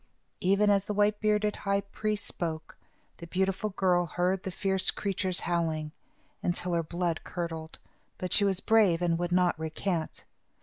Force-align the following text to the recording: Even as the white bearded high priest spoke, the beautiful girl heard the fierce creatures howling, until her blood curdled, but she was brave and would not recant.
Even 0.39 0.71
as 0.71 0.85
the 0.85 0.95
white 0.95 1.19
bearded 1.21 1.57
high 1.57 1.81
priest 1.81 2.25
spoke, 2.25 2.75
the 3.17 3.27
beautiful 3.27 3.69
girl 3.69 4.07
heard 4.07 4.41
the 4.41 4.49
fierce 4.49 4.89
creatures 4.89 5.41
howling, 5.41 5.91
until 6.41 6.73
her 6.73 6.81
blood 6.81 7.23
curdled, 7.23 7.77
but 8.17 8.33
she 8.33 8.43
was 8.43 8.61
brave 8.61 9.03
and 9.03 9.19
would 9.19 9.31
not 9.31 9.59
recant. 9.59 10.23